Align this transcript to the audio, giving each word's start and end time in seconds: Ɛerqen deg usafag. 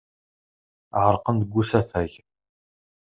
Ɛerqen 1.03 1.35
deg 1.41 1.53
usafag. 1.61 2.13